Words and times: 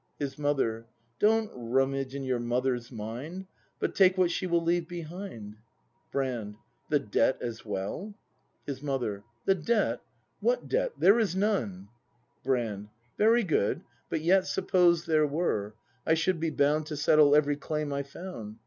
His 0.17 0.39
Mother. 0.39 0.87
Don't 1.19 1.51
rummage 1.53 2.15
in 2.15 2.23
your 2.23 2.39
Mother's 2.39 2.91
mind, 2.91 3.45
But 3.77 3.93
take 3.93 4.17
what 4.17 4.31
she 4.31 4.47
will 4.47 4.63
leave 4.63 4.87
behind. 4.87 5.57
Brand. 6.11 6.55
The 6.89 6.97
debt 6.97 7.37
as 7.39 7.63
well} 7.63 8.15
His 8.65 8.81
Mother. 8.81 9.23
The 9.45 9.53
debt? 9.53 10.01
What 10.39 10.67
debt? 10.67 10.93
There 10.97 11.19
is 11.19 11.35
none. 11.35 11.89
Brand. 12.43 12.89
Very 13.19 13.43
good; 13.43 13.81
but 14.09 14.21
yet 14.21 14.47
Suppose 14.47 15.05
there 15.05 15.27
were,— 15.27 15.75
I 16.07 16.15
should 16.15 16.39
be 16.39 16.49
bound 16.49 16.87
To 16.87 16.97
settle 16.97 17.35
every 17.35 17.55
claim 17.55 17.93
I 17.93 18.01
found. 18.01 18.57